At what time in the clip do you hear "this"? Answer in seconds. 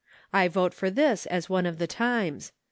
0.89-1.27